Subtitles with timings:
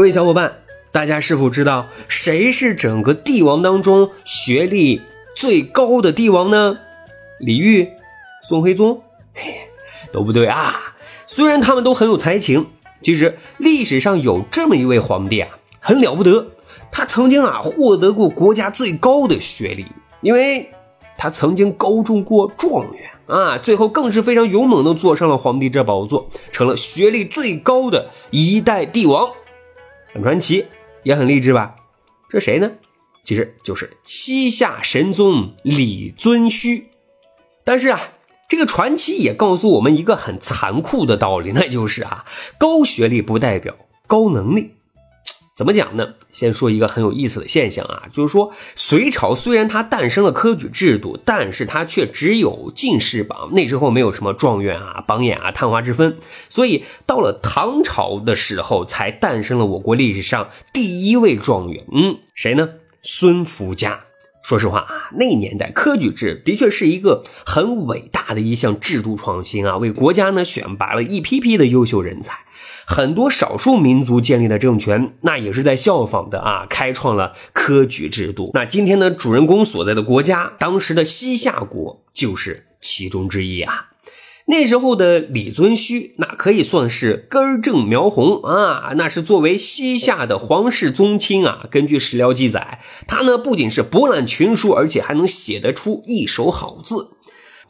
[0.00, 0.50] 各位小伙伴，
[0.92, 5.02] 大家是否知道谁是整个帝王当中学历
[5.36, 6.78] 最高的帝王呢？
[7.38, 7.86] 李煜、
[8.48, 9.02] 宋徽宗？
[9.34, 9.56] 嘿，
[10.10, 10.94] 都不对啊！
[11.26, 12.68] 虽然他们都很有才情，
[13.02, 15.50] 其实历史上有这么一位皇帝啊，
[15.80, 16.46] 很了不得。
[16.90, 19.84] 他曾经啊获得过国家最高的学历，
[20.22, 20.70] 因为
[21.18, 23.10] 他曾经高中过状元。
[23.26, 29.30] 啊，最后更是非常勇猛的坐上了皇帝这宝座，成了学历最高的一代帝王，
[30.12, 30.66] 很传奇，
[31.02, 31.76] 也很励志吧？
[32.28, 32.70] 这谁呢？
[33.22, 36.84] 其实就是西夏神宗李遵顼。
[37.64, 38.00] 但是啊，
[38.48, 42.24] 这个传奇也告诉我们一个很残酷的道理，那就是啊，
[42.58, 44.74] 高学历不代表高能力。
[45.60, 46.14] 怎么讲呢？
[46.32, 56.16] 先说一个很有意思的现象啊，就是说隋朝虽然它诞生了科举制度，但是它却只有进士榜，那时候没有什么状元啊、榜眼啊、探花之分，
[56.48, 61.84] 所以到了唐朝的时候，才诞生了我国历史上第一位状元。
[61.92, 62.70] 嗯，谁呢？
[63.02, 64.04] 孙福家。
[64.42, 72.38] 说实话啊，那年代科举制的确是一个很伟大的一项制度创新啊，为国家呢选拔了一批批的优秀人才。
[72.86, 78.50] 很多少数民族建立的政权，那也是在效仿的啊，开创了科举制度。
[78.52, 83.89] 那今天呢，主人公所在的国家，当时的西夏国就是其中之一啊。
[84.50, 91.68] 那时候的李遵顼，那可以算是根正苗红啊，那是作为西夏的皇室宗亲啊。
[91.70, 97.10] 根据史料记载，他呢不仅是博览群书，而且还能写得出一手好字。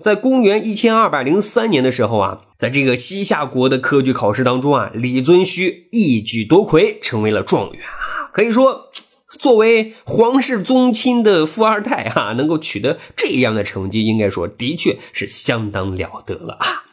[0.00, 8.32] 在公元一千二百零三年的时候啊，在这个西夏国的科举考试当中啊，李遵顼一举夺魁，成为了状元啊。
[8.32, 8.89] 可以说，
[9.38, 16.84] 作为皇室宗亲的富二代哈， 能够取得这样的成绩，应该说的确是相当了得了啊。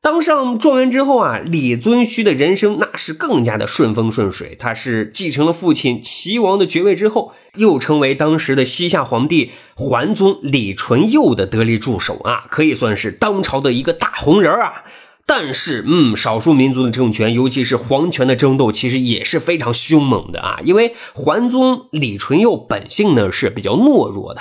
[0.00, 4.54] 当上状元之后啊，李遵顼的人生那是更加的顺风顺水。
[4.54, 14.84] 他是继承了父亲齐王的爵位之后，又成为当时的西夏皇帝桓宗李纯佑的得力助手啊，可以算是当朝的一个大红人啊。
[15.26, 20.58] 但是，嗯，少数民族的政权，尤其是皇权的争斗，其实也是非常凶猛的啊。
[20.64, 24.40] 因为桓宗李纯佑本性呢是比较懦弱的。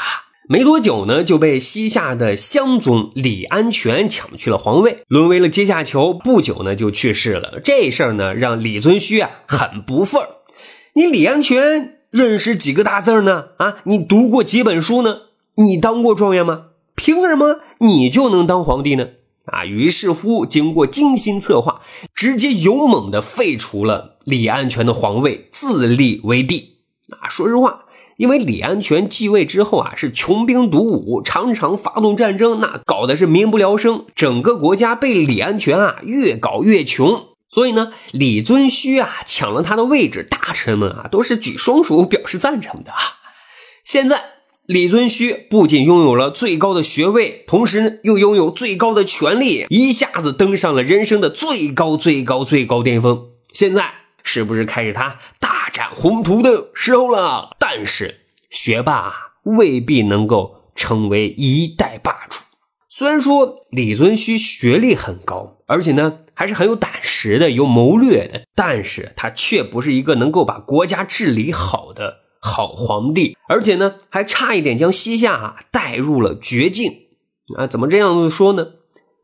[0.50, 6.14] 没多久呢，就被西夏的襄宗李安全抢去了皇位，沦为了阶下囚。
[6.14, 7.62] 不久呢，就去世了。
[7.64, 10.28] 这事儿呢，让李遵顼啊很不忿儿
[10.96, 13.46] 你李安全认识几个大字呢？
[13.58, 15.22] 啊，你读过几本书呢？
[15.56, 16.66] 你当过状元吗？
[16.94, 19.08] 凭什么你就能当皇帝呢？
[19.46, 21.82] 啊，于是乎，经过精心策划，
[22.16, 26.78] 直接勇猛的废除了李安全的皇位，自立为帝。
[27.10, 27.82] 啊，说实话。
[28.18, 37.30] 因为李安全继位之后啊，是穷兵黩武，常常发动战争，那搞的是民不聊生，整个国家被李安全啊越搞越穷。
[37.50, 43.00] 所以呢，李遵顼啊抢了他的位置，大臣们啊都是举双手表示赞成的啊。
[43.84, 44.24] 现在
[44.66, 53.26] 李遵顼不仅拥有了最高的学位，同时又拥有最高的权力，一下子登上了人生的最高最高最高巅峰。
[53.52, 53.92] 现在
[54.24, 57.50] 是不是开始他大展宏图的时候了？
[57.60, 59.14] 但是学霸
[59.44, 62.40] 未必能够成为一代霸主。
[62.88, 76.92] 虽然说李遵顼学历很高，而且呢还是很有胆识的、有谋略的，但是他却不是一个能够把国家治理好的好皇帝，而且呢还差一点将西夏啊带入了绝境。
[77.58, 78.68] 啊，怎么这样说呢？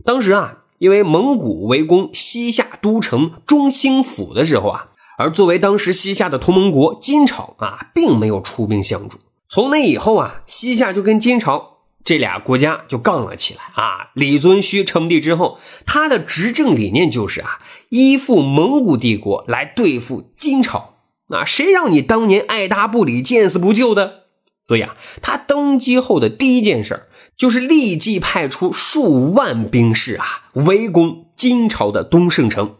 [0.06, 4.86] 当时啊，因为蒙古围攻西夏都城中兴府的时候啊。
[5.18, 9.18] 而作为当时西夏的同盟国，金朝啊，并没有出兵相助。
[9.50, 14.12] 从那以后啊，西夏就跟金朝这俩国家就杠了起来啊。
[14.14, 20.96] 李遵顼称帝之后，他的执政理念就是啊，依附蒙古帝国来对付金朝。
[21.30, 24.24] 啊，谁让你当年爱答不理、见死不救的？
[24.68, 32.76] 所以啊，他登基后的第一件事就是立即派出数万兵士啊，围攻金朝的东胜城。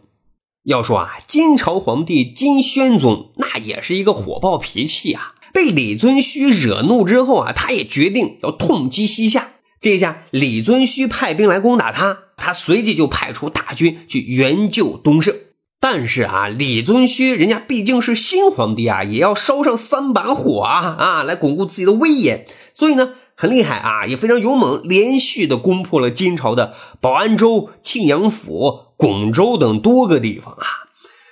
[0.64, 9.52] 要说啊，金朝皇帝金宣宗那也是一个火爆脾气啊，被李遵顼惹怒之后啊，他也决定要痛击西夏。
[9.80, 15.34] 这下李遵顼派兵来攻打他，他随即就派出大军去援救东胜。
[15.82, 22.44] 但是啊，李遵顼人家毕竟是新皇帝啊，也要烧上三把火啊啊，来巩固自己的威严。
[22.74, 30.66] 所以呢，很厉害啊，也非常勇猛，连续的攻破了金朝的保安州、庆阳府、巩州等多个地方啊。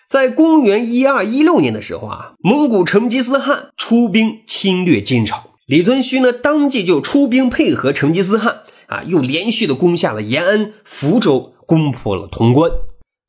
[0.09, 12.71] 在公元一二一六年的时候啊，蒙古成吉思汗出兵侵略金朝，李遵顼呢当即就出兵配合成吉思汗啊，又连续的攻下了延安、福州，攻破了潼关。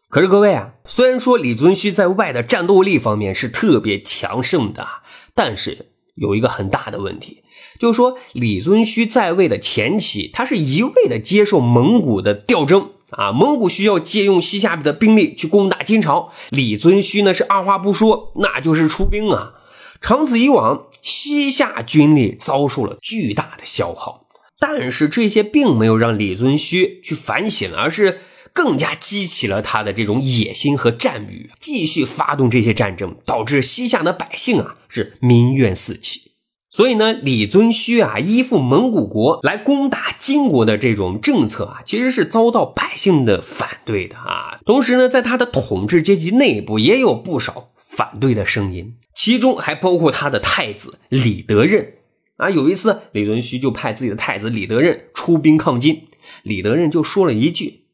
[0.10, 4.88] 可是各位啊，虽然说李遵顼在外的战斗力方面是特别强盛的，
[5.36, 7.44] 但是有一个很大的问题，
[7.80, 19.54] 就是说李遵顼在位的前期，他是一味的接受蒙古的调征啊，蒙古需要借用西夏的兵力去攻打金朝，李遵顼呢是二话不说，那就是出兵啊。
[20.02, 24.26] 长此以往，西夏军力遭受了巨大的消耗，
[24.60, 28.22] 但是这些并没有让李遵顼去反省，而是。
[28.54, 36.32] 更加激起了他的这种野心和战欲，继续发动这些战争，导致西夏的百姓啊是民怨四起。
[36.72, 44.60] 所以呢，李遵顼啊依附蒙古国来攻打金国的这种政策啊，其实是遭到百姓的反对的啊。
[44.66, 51.94] 同时呢，在他的统治阶级内部也有不少反对的声音，其中还包括他的太子李德任
[52.38, 52.52] 啊。
[52.52, 56.04] 有一次，李遵顼就派自己的太子李德任出兵抗金，
[56.44, 57.86] 李德任就说了一句。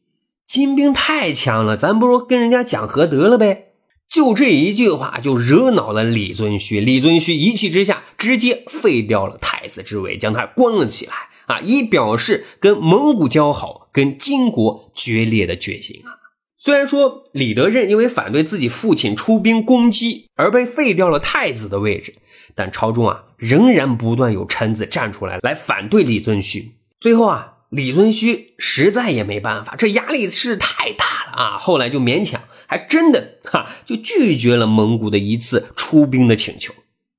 [0.56, 3.74] 金兵太强了，咱不如跟人家讲和得了呗。
[4.08, 6.80] 就这一句话，就惹恼了李遵顼。
[6.80, 11.12] 李遵顼一气之下，直接废掉了太子之位，将他关了起来
[11.44, 16.16] 啊，以表示跟蒙古交好、跟金国决裂的决心啊。
[16.56, 22.14] 虽然说李德任因为反对自己父亲出兵攻击而被废掉了太子的位置，
[22.54, 26.70] 但朝中啊仍然不断有臣子站出来来反对李遵顼。
[26.98, 27.52] 最后啊。
[27.70, 31.58] 李遵顼实在也没办法，这压力是太大了啊！
[31.58, 36.72] 后来就勉强，还真的哈就拒绝了蒙古的一次出兵的请求。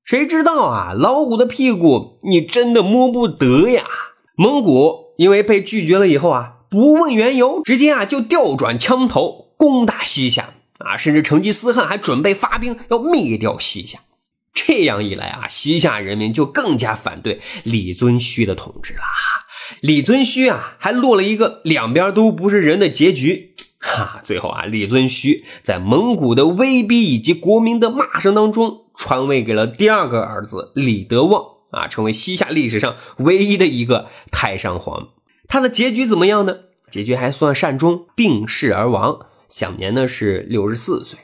[0.04, 3.84] 谁知道啊，老虎的屁股你真的摸不得呀！
[4.36, 13.98] 蒙古因为被拒绝了以后啊，不问缘由，直接啊就调转枪头攻打西夏啊，甚至成吉思汗还准备发兵要灭掉西夏。
[14.54, 19.00] 这样一来啊，西夏人民就更加反对李遵顼的统治了。
[19.80, 23.54] 李遵顼啊，还落了一个两边都不是人的结局。
[23.80, 35.08] 哈，最后啊，李遵顼在蒙古的威逼以及国民的骂声当中，传位给了第二个儿子李德旺啊，成为西夏历史上唯一的一个太上皇。
[35.46, 36.56] 他的结局怎么样呢？
[36.90, 41.18] 结局还算善终，病逝而亡，享年呢是六十四岁。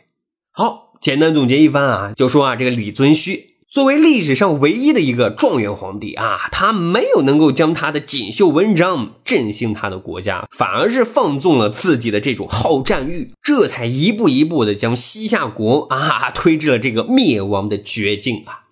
[0.52, 3.54] 好，简单总结一番啊，就说啊，这个李遵顼。
[3.75, 18.71] 作为历史上唯一的一个状元皇帝啊，他没有能够将他的锦绣文章振兴他的国家，反而是放纵了自己的这种好战欲，这才一步一步的将西夏国啊推至了这个灭亡的绝境啊！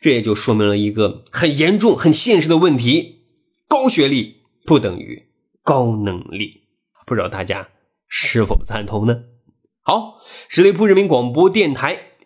[0.00, 3.20] 这也就说明了一个很严重、很现实的问题：
[3.68, 5.28] 高学历不等于
[5.62, 6.62] 高能力。
[7.06, 7.68] 不知道大家
[8.08, 9.14] 是否赞同呢？
[9.82, 10.14] 好，
[10.48, 12.06] 十里铺人民广播电台。